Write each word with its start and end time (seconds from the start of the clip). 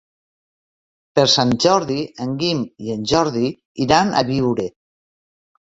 Per 1.19 1.25
Sant 1.33 1.51
Jordi 1.65 1.99
en 2.25 2.33
Guim 2.41 2.65
i 2.87 2.95
en 2.97 3.05
Jordi 3.13 3.55
iran 3.89 4.13
a 4.13 4.27
Biure. 4.33 4.69